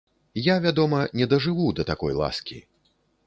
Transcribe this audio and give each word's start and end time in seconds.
Я, 0.45 0.55
вядома, 0.63 1.01
не 1.19 1.27
дажыву 1.35 1.67
да 1.79 1.87
такой 1.91 2.17
ласкі. 2.23 2.57